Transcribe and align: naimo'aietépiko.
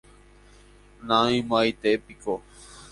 naimo'aietépiko. 1.07 2.33